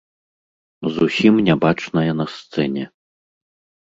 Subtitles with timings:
[0.95, 2.83] Зусім не бачная на сцэне.